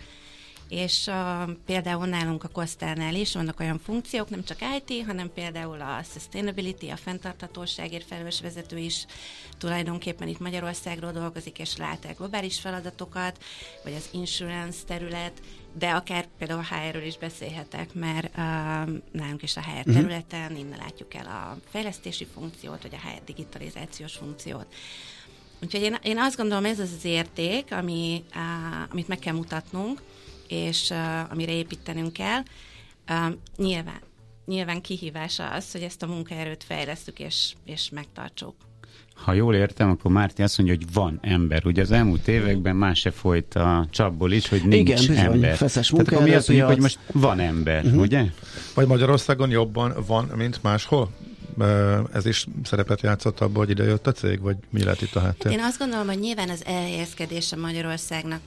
[0.70, 5.80] És uh, például nálunk a Kosztánál is vannak olyan funkciók, nem csak IT, hanem például
[5.80, 9.06] a sustainability, a fenntarthatóságért felelős vezető is
[9.58, 13.44] tulajdonképpen itt Magyarországról dolgozik, és lát el globális feladatokat,
[13.84, 15.32] vagy az insurance terület,
[15.72, 18.34] de akár például a HR-ről is beszélhetek, mert uh,
[19.12, 19.94] nálunk is a HR uh-huh.
[19.94, 24.66] területen innen látjuk el a fejlesztési funkciót, vagy a HR digitalizációs funkciót.
[25.62, 30.02] Úgyhogy én, én azt gondolom, ez az az érték, ami, uh, amit meg kell mutatnunk,
[30.50, 32.42] és uh, amire építenünk kell.
[33.08, 34.00] Uh, nyilván,
[34.46, 38.54] nyilván kihívása az, hogy ezt a munkaerőt fejlesztük és, és megtartsuk
[39.24, 41.66] ha jól értem, akkor Márti azt mondja, hogy van ember.
[41.66, 45.56] Ugye az elmúlt években más se folyt a csapból is, hogy nincs Igen, bizony, ember.
[45.56, 48.00] Feszes Tehát akkor mi azt mondjuk, hogy most van ember, uh-huh.
[48.00, 48.24] ugye?
[48.74, 51.10] Vagy Magyarországon jobban van, mint máshol?
[52.12, 55.20] Ez is szerepet játszott abban, hogy ide jött a cég, vagy mi lett itt a
[55.20, 55.52] háttér?
[55.52, 58.40] Én azt gondolom, hogy nyilván az elhelyezkedése Magyarországnak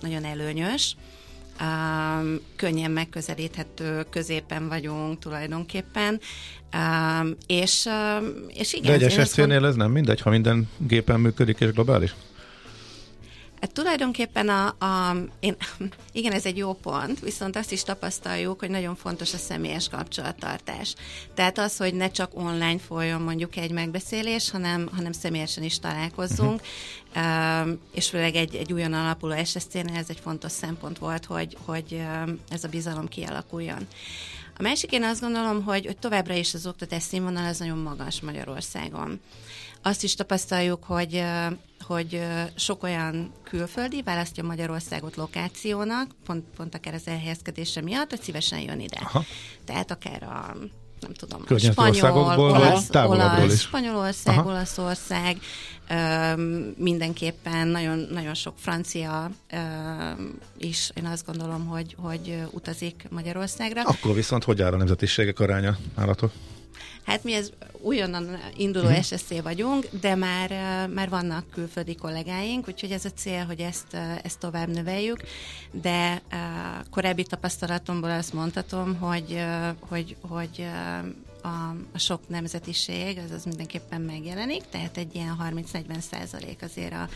[0.00, 0.96] nagyon előnyös
[1.60, 6.20] um, könnyen megközelíthető középen vagyunk tulajdonképpen,
[6.74, 8.98] um, és, um, és igen.
[8.98, 12.14] De egy SSC-nél ez nem mindegy, ha minden gépen működik és globális?
[13.60, 15.56] Hát tulajdonképpen a, a, én,
[16.12, 20.94] igen, ez egy jó pont, viszont azt is tapasztaljuk, hogy nagyon fontos a személyes kapcsolattartás.
[21.34, 26.60] Tehát az, hogy ne csak online folyjon mondjuk egy megbeszélés, hanem, hanem személyesen is találkozzunk,
[27.14, 27.78] uh-huh.
[27.94, 32.02] és főleg egy, egy újon alapuló SSC-nél ez egy fontos szempont volt, hogy, hogy
[32.48, 33.86] ez a bizalom kialakuljon.
[34.60, 38.20] A másik én azt gondolom, hogy, hogy továbbra is az oktatás színvonal az nagyon magas
[38.20, 39.20] Magyarországon.
[39.82, 41.22] Azt is tapasztaljuk, hogy
[41.80, 42.22] hogy
[42.54, 48.80] sok olyan külföldi választja Magyarországot lokációnak, pont, pont akár az elhelyezkedése miatt, hogy szívesen jön
[48.80, 49.00] ide.
[49.02, 49.24] Aha.
[49.64, 50.56] Tehát akár a
[51.00, 54.48] nem tudom, spanyol, olasz, olasz, Spanyolország, Aha.
[54.48, 55.38] Olaszország,
[56.76, 59.30] mindenképpen nagyon, nagyon sok francia
[60.58, 63.82] is, én azt gondolom, hogy, hogy utazik Magyarországra.
[63.82, 66.32] Akkor viszont hogy áll a nemzetiségek aránya állatok?
[67.04, 68.98] Hát mi ez újonnan induló uh-huh.
[68.98, 69.16] Mhm.
[69.16, 70.50] SSC vagyunk, de már,
[70.88, 75.22] már vannak külföldi kollégáink, úgyhogy ez a cél, hogy ezt, ezt tovább növeljük,
[75.70, 76.22] de
[76.90, 79.44] korábbi tapasztalatomból azt mondhatom, hogy,
[79.78, 80.66] hogy, hogy
[81.42, 81.48] a,
[81.94, 85.36] a sok nemzetiség, az az mindenképpen megjelenik, tehát egy ilyen
[85.72, 87.08] 30-40 százalék azért a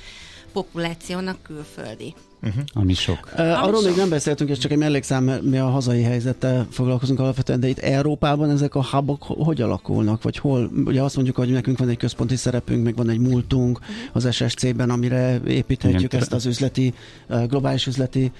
[0.54, 2.14] populációnak külföldi.
[2.42, 2.62] Uh-huh.
[2.72, 3.28] Ami sok.
[3.32, 3.96] Uh, arról Ami még sok.
[3.96, 8.50] nem beszéltünk, és csak egy mellékszám, mi a hazai helyzettel foglalkozunk alapvetően, de itt Európában
[8.50, 10.70] ezek a hubok hogy alakulnak, vagy hol?
[10.84, 13.96] Ugye azt mondjuk, hogy nekünk van egy központi szerepünk, meg van egy múltunk uh-huh.
[14.12, 16.94] az SSC-ben, amire építhetjük Igen, ezt az üzleti,
[17.46, 18.32] globális üzleti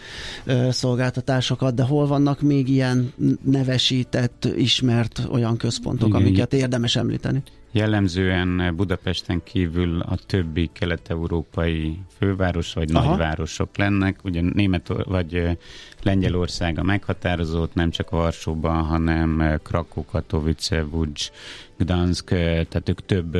[0.70, 7.42] szolgáltatásokat, de hol vannak még ilyen nevesített, ismert olyan központok, Igen, amiket érdemes említeni?
[7.77, 13.09] Jellemzően Budapesten kívül a többi kelet-európai főváros vagy Aha.
[13.09, 14.19] nagyvárosok lennek.
[14.25, 15.59] Ugye Német vagy
[16.03, 21.31] Lengyelország a meghatározott, nem csak Varsóban, hanem Krakow, Katowice, Łódź,
[21.77, 23.37] Gdansk, tehát ők több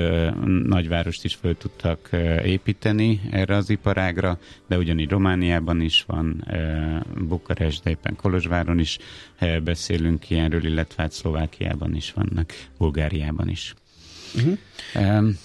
[0.67, 2.09] nagyvárost is föl tudtak
[2.45, 6.45] építeni erre az iparágra, de ugyanígy Romániában is van,
[7.29, 8.99] Bukarest, de éppen Kolozsváron is
[9.65, 13.75] beszélünk ilyenről, illetve hát Szlovákiában is vannak, Bulgáriában is.
[14.35, 14.59] Uh-huh.
[14.95, 15.39] Um,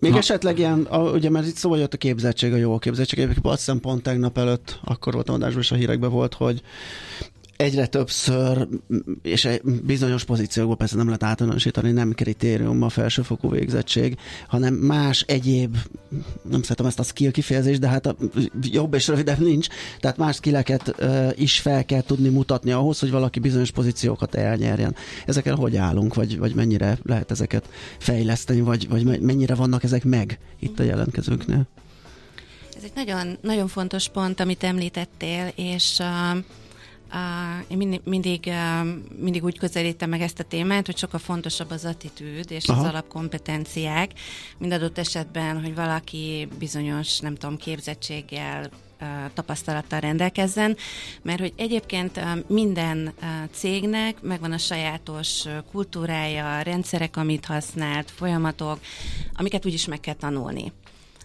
[0.00, 0.18] még Na.
[0.18, 3.18] esetleg ilyen, a, ugye mert itt szó jött a képzettség, a jó képzettség.
[3.18, 6.62] Egyébként azt hiszem pont tegnap előtt, akkor volt adásban is a hírekben volt, hogy
[7.58, 8.68] egyre többször,
[9.22, 9.48] és
[9.82, 14.16] bizonyos pozíciókban persze nem lehet általánosítani, nem kritérium a felsőfokú végzettség,
[14.48, 15.76] hanem más egyéb,
[16.50, 18.16] nem szeretem ezt a skill kifejezést, de hát a
[18.62, 19.66] jobb és rövidebb nincs,
[20.00, 24.96] tehát más skilleket uh, is fel kell tudni mutatni ahhoz, hogy valaki bizonyos pozíciókat elnyerjen.
[25.26, 27.68] Ezekkel hogy állunk, vagy, vagy mennyire lehet ezeket
[27.98, 31.66] fejleszteni, vagy, vagy mennyire vannak ezek meg itt a jelentkezőknél?
[32.76, 36.44] Ez egy nagyon, nagyon fontos pont, amit említettél, és uh,
[37.12, 41.70] Uh, én mindig, mindig, uh, mindig úgy közelítem meg ezt a témát, hogy sokkal fontosabb
[41.70, 42.80] az attitűd és Aha.
[42.80, 44.10] az alapkompetenciák,
[44.58, 48.70] mind adott esetben, hogy valaki bizonyos, nem tudom, képzettséggel,
[49.34, 50.76] tapasztalattal rendelkezzen,
[51.22, 53.12] mert hogy egyébként minden
[53.52, 58.78] cégnek megvan a sajátos kultúrája, rendszerek, amit használt, folyamatok,
[59.34, 60.72] amiket úgyis meg kell tanulni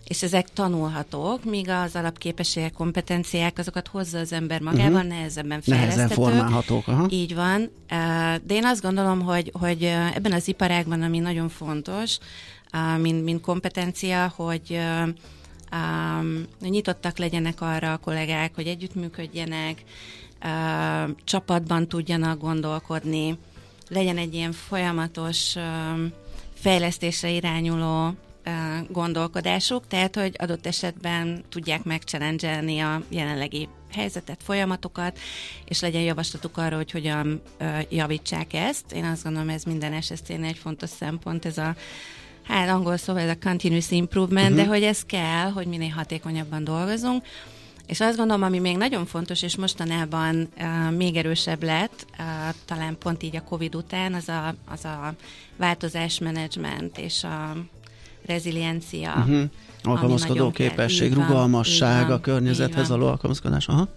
[0.08, 5.08] és ezek tanulhatók, míg az alapképességek, kompetenciák, azokat hozza az ember magával, uh-huh.
[5.08, 5.62] nehezebben.
[5.66, 6.88] Nehezen formálhatók.
[6.88, 7.08] Aha.
[7.10, 7.70] Így van.
[8.46, 12.18] De én azt gondolom, hogy, hogy ebben az iparágban, ami nagyon fontos,
[13.02, 14.80] mint, mint kompetencia, hogy
[16.60, 19.84] nyitottak legyenek arra a kollégák, hogy együttműködjenek,
[21.24, 23.38] csapatban tudjanak gondolkodni,
[23.90, 25.56] legyen egy ilyen folyamatos
[26.54, 28.14] fejlesztésre irányuló
[28.90, 35.20] gondolkodásuk, tehát hogy adott esetben tudják megchallengelni a jelenlegi helyzetet, folyamatokat,
[35.66, 37.42] és legyen javaslatuk arra, hogy hogyan
[37.90, 38.92] javítsák ezt.
[38.92, 41.76] Én azt gondolom, ez minden SSC-nél egy fontos szempont, ez a
[42.44, 44.64] hát angol szóval ez a continuous improvement, uh-huh.
[44.64, 47.26] de hogy ez kell, hogy minél hatékonyabban dolgozunk.
[47.88, 52.26] És azt gondolom, ami még nagyon fontos, és mostanában uh, még erősebb lett, uh,
[52.66, 55.14] talán pont így a Covid után, az a, az a
[55.58, 57.56] változásmenedzsment és a
[58.26, 59.14] reziliencia.
[59.18, 59.44] Uh-huh.
[59.84, 63.68] Alkalmazkodó képesség, van, rugalmasság, van, a környezethez való alkalmazkodás.
[63.68, 63.88] Aha.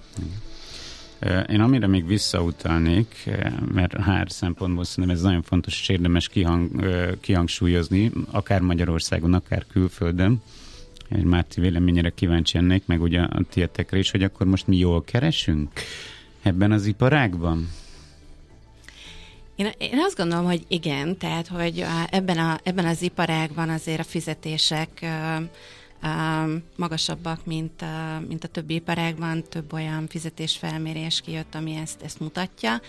[1.48, 3.30] Én amire még visszautalnék,
[3.72, 6.70] mert hár szempontból szerintem ez nagyon fontos és érdemes kihang,
[7.20, 10.42] kihangsúlyozni, akár Magyarországon, akár külföldön,
[11.08, 15.04] egy Márti véleményére kíváncsi ennék, meg ugye a tietekre is, hogy akkor most mi jól
[15.04, 15.70] keresünk
[16.42, 17.68] ebben az iparágban?
[19.56, 24.04] Én, én azt gondolom, hogy igen, tehát, hogy ebben, a, ebben az iparágban azért a
[24.04, 25.06] fizetések
[26.76, 32.80] magasabbak, mint, uh, mint a többi iparágban, több olyan fizetésfelmérés kijött, ami ezt, ezt mutatja.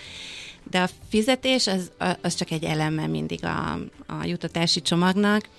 [0.70, 3.74] De a fizetés az, az csak egy eleme mindig a,
[4.06, 5.50] a jutatási csomagnak,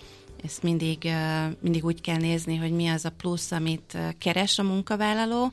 [0.45, 1.09] ezt mindig,
[1.61, 5.53] mindig úgy kell nézni, hogy mi az a plusz, amit keres a munkavállaló,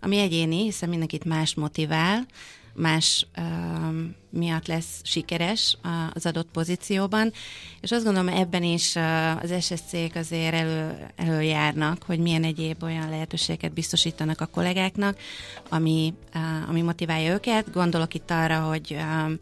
[0.00, 2.26] ami egyéni, hiszen mindenkit más motivál,
[2.76, 3.44] más uh,
[4.30, 5.76] miatt lesz sikeres
[6.12, 7.32] az adott pozícióban,
[7.80, 8.96] és azt gondolom ebben is
[9.42, 15.18] az SSC-k azért elő, előjárnak, hogy milyen egyéb olyan lehetőséget biztosítanak a kollégáknak,
[15.68, 16.14] ami,
[16.68, 17.72] ami motiválja őket.
[17.72, 19.32] Gondolok itt arra, hogy uh,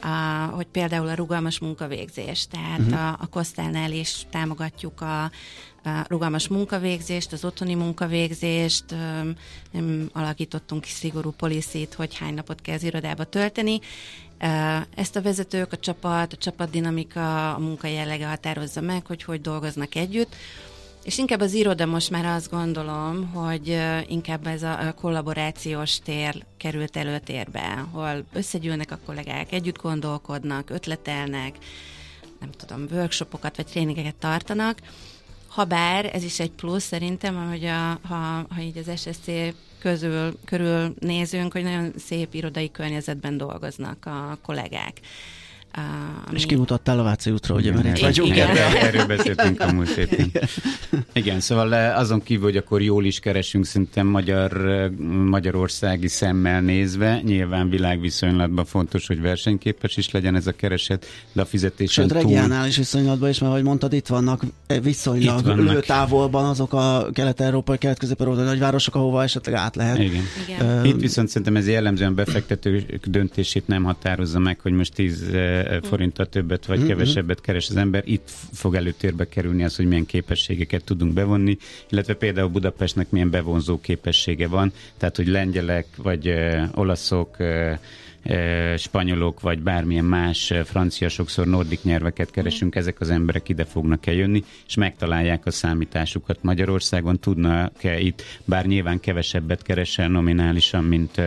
[0.00, 3.00] a, hogy például a rugalmas munkavégzés, tehát uh-huh.
[3.00, 5.30] a, a Kosztálnál is támogatjuk a,
[6.08, 8.84] rugalmas munkavégzést, az otthoni munkavégzést,
[10.12, 13.80] alakítottunk ki szigorú policit, hogy hány napot kell az irodába tölteni.
[14.94, 19.94] Ezt a vezetők, a csapat, a csapatdinamika, a munka jellege határozza meg, hogy hogy dolgoznak
[19.94, 20.34] együtt.
[21.04, 26.96] És inkább az iroda most már azt gondolom, hogy inkább ez a kollaborációs tér került
[26.96, 31.56] előtérbe, ahol összegyűlnek a kollégák, együtt gondolkodnak, ötletelnek,
[32.40, 34.78] nem tudom, workshopokat vagy tréningeket tartanak,
[35.56, 39.30] Habár ez is egy plusz szerintem, hogy a, ha, ha így az SSC
[39.78, 45.00] közül, körül nézünk, hogy nagyon szép irodai környezetben dolgoznak a kollégák.
[45.76, 45.82] Uh,
[46.34, 48.76] és kimutattál a Váci útra, ugye, mert vagyunk ebben.
[48.76, 50.32] Erről beszéltünk a múlt héten.
[51.12, 54.52] Igen, szóval azon kívül, hogy akkor jól is keresünk, szerintem magyar,
[55.26, 61.44] magyarországi szemmel nézve, nyilván világviszonylatban fontos, hogy versenyképes is legyen ez a kereset, de a
[61.44, 62.30] fizetésen Sőt, túl...
[62.30, 68.44] regionális viszonylatban is, mert ahogy mondtad, itt vannak eh, viszonylag lőtávolban azok a kelet-európai, kelet-közép-európai
[68.44, 69.98] nagyvárosok, ahova esetleg át lehet.
[69.98, 70.22] Igen.
[70.46, 70.84] Igen.
[70.84, 75.30] Itt viszont szerintem ez jellemzően befektetők döntését nem határozza meg, hogy most 10
[75.82, 76.86] forinttal többet vagy mm-hmm.
[76.86, 81.56] kevesebbet keres az ember, itt fog előtérbe kerülni az, hogy milyen képességeket tudunk bevonni,
[81.90, 87.72] illetve például Budapestnek milyen bevonzó képessége van, tehát hogy lengyelek vagy ö, olaszok, ö,
[88.76, 94.44] spanyolok, vagy bármilyen más francia, sokszor nordik nyelveket keresünk, ezek az emberek ide fognak eljönni,
[94.66, 101.20] és megtalálják a számításukat Magyarországon, tudnak-e itt, bár nyilván kevesebbet keresel nominálisan, mint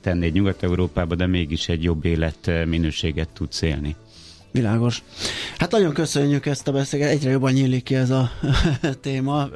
[0.00, 3.96] tennéd Nyugat-Európába, de mégis egy jobb életminőséget tudsz élni.
[4.56, 5.02] Világos.
[5.58, 8.30] Hát nagyon köszönjük ezt a beszélgetést, egyre jobban nyílik ki ez a
[9.00, 9.48] téma.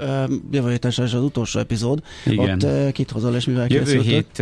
[0.51, 2.03] Jövő héten az utolsó epizód.
[2.27, 2.63] Igen.
[2.65, 4.39] Ott kit hozol és mivel jövő, hét,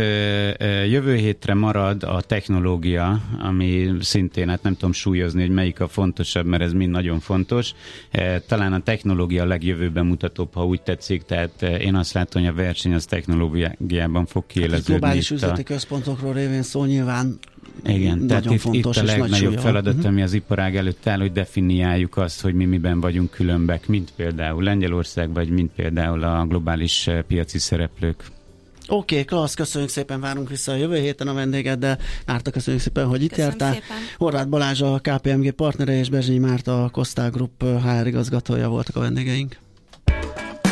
[0.89, 6.45] jövő hétre marad a technológia, ami szintén, hát nem tudom súlyozni, hogy melyik a fontosabb,
[6.45, 7.73] mert ez mind nagyon fontos.
[8.47, 12.55] Talán a technológia a legjövőben mutatóbb, ha úgy tetszik, tehát én azt látom, hogy a
[12.55, 14.91] verseny az technológiában fog kiéleződni.
[14.91, 15.63] Hát globális üzleti a...
[15.63, 17.39] központokról révén szó nyilván
[17.83, 20.09] igen, tehát itt, itt a legnagyobb feladat, uh-huh.
[20.09, 24.63] ami az iparág előtt áll, hogy definiáljuk azt, hogy mi miben vagyunk különbek, mint például
[24.63, 28.23] Lengyelország, vagy mint például a globális eh, piaci szereplők.
[28.87, 31.97] Oké, okay, klassz, köszönjük szépen, várunk vissza a jövő héten a vendégeddel.
[32.25, 33.73] Márta, köszönjük szépen, hogy itt Köszönöm jártál.
[33.73, 33.97] Szépen.
[34.17, 38.95] Horváth Balázs a KPMG partnere és Bezsnyi Márta a Kostál Group HR eh, igazgatója voltak
[38.95, 39.57] a vendégeink.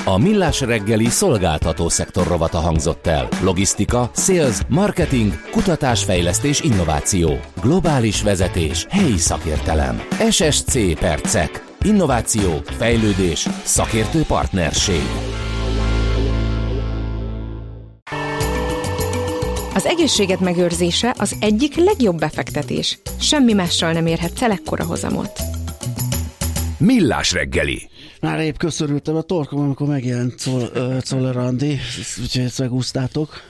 [0.08, 3.28] A Millás reggeli szolgáltató szektor rovata hangzott el.
[3.42, 7.40] Logisztika, sales, marketing, kutatásfejlesztés, innováció.
[7.62, 10.02] Globális vezetés, helyi szakértelem.
[10.30, 11.66] SSC Percek.
[11.82, 15.04] Innováció, fejlődés, szakértő partnerség.
[19.74, 23.00] Az egészséget megőrzése az egyik legjobb befektetés.
[23.20, 25.40] Semmi mással nem érhet el ekkora hozamot.
[26.78, 27.90] Millás reggeli
[28.22, 30.50] már épp köszörültem a torkom, amikor megjelent
[31.02, 31.80] Czoller Andi,
[32.22, 33.42] úgyhogy ezt megúsztátok.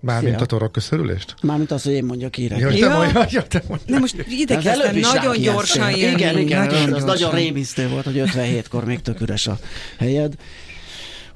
[0.00, 1.34] Mármint a torok köszörülést?
[1.42, 2.58] Mármint az, hogy én mondjak hírek.
[2.58, 3.94] Ja, te mondja, ja, te mondja.
[3.94, 6.12] De most ide kezdtem nagyon gyorsan jönni.
[6.12, 9.58] Igen, igen, nagyon, az nagyon rémisztő volt, hogy 57-kor még tök üres a
[9.98, 10.34] helyed.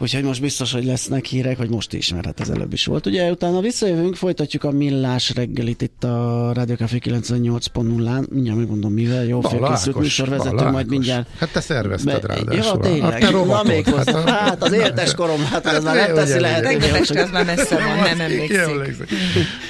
[0.00, 3.06] Úgyhogy most biztos, hogy lesznek hírek, hogy most is, mert hát ez előbb is volt.
[3.06, 8.28] Ugye utána visszajövünk, folytatjuk a millás reggelit itt a Radio Café 98.0-án.
[8.28, 11.28] Mindjárt megmondom mivel, jó felkészült műsorvezető, majd mindjárt.
[11.38, 12.36] Hát te szervezted rá.
[12.50, 13.22] Ja, tényleg.
[13.22, 14.30] Hát Na még hát, a...
[14.30, 16.62] hát az értes korom, hát, hát ez már nem teszi lehet.
[16.62, 19.08] Tegnap este az már messze van, nem emlékszik.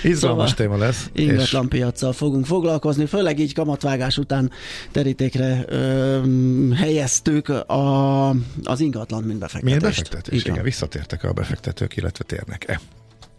[0.03, 1.11] Izgalmas téma lesz.
[1.13, 4.51] Ingatlan piacsal fogunk foglalkozni, főleg így kamatvágás után
[4.91, 5.65] terítékre
[6.77, 8.29] helyeztük a,
[8.63, 10.18] az ingatlan, mint befektetést.
[10.27, 10.63] Igen.
[10.63, 12.81] Visszatértek a befektetők, illetve térnek-e?